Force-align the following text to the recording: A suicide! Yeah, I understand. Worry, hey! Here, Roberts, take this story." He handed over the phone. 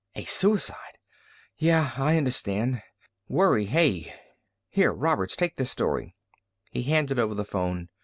A 0.15 0.23
suicide! 0.25 0.97
Yeah, 1.59 1.91
I 1.95 2.17
understand. 2.17 2.81
Worry, 3.27 3.65
hey! 3.65 4.11
Here, 4.67 4.91
Roberts, 4.91 5.35
take 5.35 5.57
this 5.57 5.69
story." 5.69 6.15
He 6.71 6.81
handed 6.81 7.19
over 7.19 7.35
the 7.35 7.45
phone. 7.45 7.89